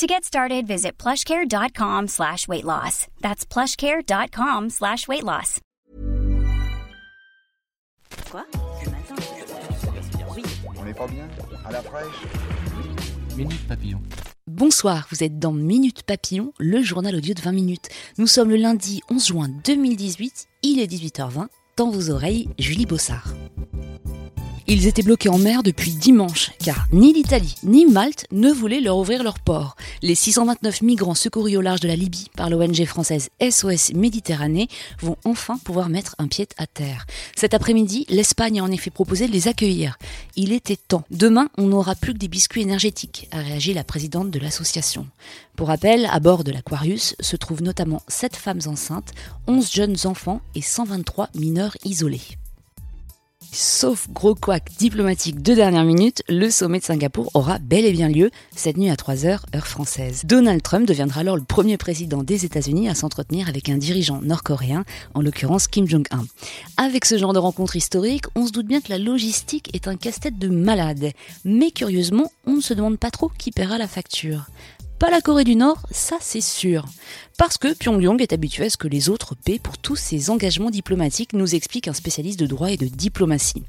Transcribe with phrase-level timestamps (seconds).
[0.00, 3.06] To get started, visit plushcare.com slash weight loss.
[3.20, 5.60] That's plushcare.com slash weight loss.
[8.30, 8.46] Quoi?
[10.78, 11.28] On n'est pas bien?
[11.66, 12.06] À la fraîche?
[13.36, 14.00] Minute Papillon.
[14.46, 17.90] Bonsoir, vous êtes dans Minute Papillon, le journal audio de 20 minutes.
[18.16, 21.48] Nous sommes le lundi 11 juin 2018, il est 18h20.
[21.76, 23.34] Dans vos oreilles, Julie Bossard.
[24.72, 28.98] Ils étaient bloqués en mer depuis dimanche, car ni l'Italie ni Malte ne voulaient leur
[28.98, 29.74] ouvrir leur port.
[30.00, 34.68] Les 629 migrants secourus au large de la Libye par l'ONG française SOS Méditerranée
[35.00, 37.04] vont enfin pouvoir mettre un pied à terre.
[37.34, 39.98] Cet après-midi, l'Espagne a en effet proposé de les accueillir.
[40.36, 41.02] Il était temps.
[41.10, 45.08] Demain, on n'aura plus que des biscuits énergétiques, a réagi la présidente de l'association.
[45.56, 49.10] Pour rappel, à bord de l'Aquarius se trouvent notamment 7 femmes enceintes,
[49.48, 52.20] 11 jeunes enfants et 123 mineurs isolés.
[53.52, 58.08] Sauf gros couac diplomatique de dernière minute, le sommet de Singapour aura bel et bien
[58.08, 60.22] lieu cette nuit à 3h, heure française.
[60.24, 64.84] Donald Trump deviendra alors le premier président des États-Unis à s'entretenir avec un dirigeant nord-coréen,
[65.14, 66.24] en l'occurrence Kim Jong-un.
[66.76, 69.96] Avec ce genre de rencontre historique, on se doute bien que la logistique est un
[69.96, 71.10] casse-tête de malade.
[71.44, 74.46] Mais curieusement, on ne se demande pas trop qui paiera la facture
[75.00, 76.84] pas la Corée du Nord, ça c'est sûr.
[77.38, 80.68] Parce que Pyongyang est habitué à ce que les autres paient pour tous ses engagements
[80.68, 83.62] diplomatiques, nous explique un spécialiste de droit et de diplomatie.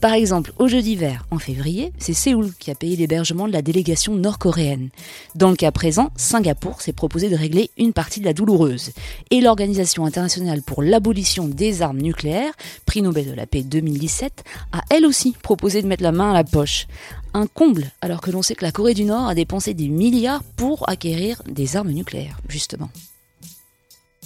[0.00, 3.62] Par exemple, au jeu d'hiver, en février, c'est Séoul qui a payé l'hébergement de la
[3.62, 4.88] délégation nord-coréenne.
[5.36, 8.90] Dans le cas présent, Singapour s'est proposé de régler une partie de la douloureuse.
[9.30, 12.54] Et l'Organisation internationale pour l'abolition des armes nucléaires,
[12.86, 16.34] prix Nobel de la paix 2017, a elle aussi proposé de mettre la main à
[16.34, 16.88] la poche
[17.34, 20.42] un comble, alors que l'on sait que la Corée du Nord a dépensé des milliards
[20.42, 22.90] pour acquérir des armes nucléaires, justement.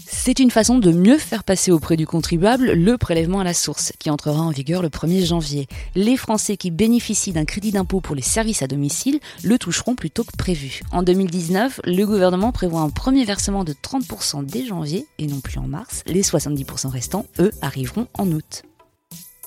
[0.09, 3.93] C'est une façon de mieux faire passer auprès du contribuable le prélèvement à la source,
[3.99, 5.67] qui entrera en vigueur le 1er janvier.
[5.95, 10.11] Les Français qui bénéficient d'un crédit d'impôt pour les services à domicile le toucheront plus
[10.11, 10.83] tôt que prévu.
[10.93, 15.59] En 2019, le gouvernement prévoit un premier versement de 30% dès janvier et non plus
[15.59, 16.03] en mars.
[16.07, 18.63] Les 70% restants, eux, arriveront en août.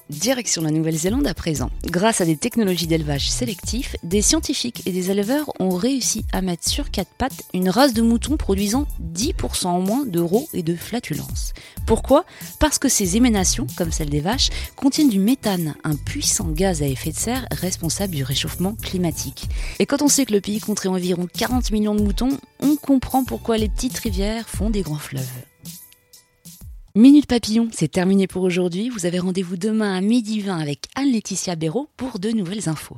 [0.10, 1.70] Direction la Nouvelle-Zélande à présent.
[1.86, 6.68] Grâce à des technologies d'élevage sélectif, des scientifiques et des éleveurs ont réussi à mettre
[6.68, 10.76] sur quatre pattes une race de moutons produisant 10% en moins de rots et de
[10.76, 11.54] flatulences.
[11.86, 12.26] Pourquoi?
[12.60, 16.88] Parce que ces éménations, comme celles des vaches, contiennent du méthane, un puissant gaz à
[16.88, 19.48] effet de serre responsable du réchauffement climatique.
[19.78, 23.24] Et quand on sait que le pays compterait environ 40 millions de moutons, on comprend
[23.24, 25.28] pourquoi les petites rivières font des grands fleuves.
[26.96, 28.90] Minute Papillon, c'est terminé pour aujourd'hui.
[28.90, 32.98] Vous avez rendez-vous demain à midi 20 avec Anne-Laetitia Béraud pour de nouvelles infos.